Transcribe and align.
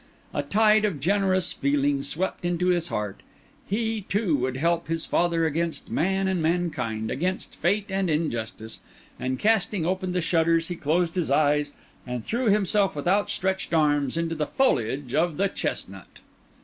A 0.33 0.41
tide 0.41 0.83
of 0.83 0.99
generous 0.99 1.53
feeling 1.53 2.01
swept 2.01 2.43
into 2.43 2.69
his 2.69 2.87
heart; 2.87 3.21
he, 3.67 4.01
too, 4.01 4.35
would 4.35 4.57
help 4.57 4.87
his 4.87 5.05
father 5.05 5.45
against 5.45 5.91
man 5.91 6.27
and 6.27 6.41
mankind, 6.41 7.11
against 7.11 7.55
fate 7.57 7.85
and 7.89 8.31
justice; 8.31 8.79
and 9.19 9.37
casting 9.37 9.85
open 9.85 10.11
the 10.11 10.19
shutters 10.19 10.69
he 10.69 10.75
closed 10.75 11.13
his 11.13 11.29
eyes 11.29 11.71
and 12.07 12.25
threw 12.25 12.45
himself 12.47 12.95
with 12.95 13.07
out 13.07 13.29
stretched 13.29 13.75
arms 13.75 14.17
into 14.17 14.33
the 14.33 14.47
foliage 14.47 15.13
of 15.13 15.37
the 15.37 15.47
chestnut. 15.47 16.21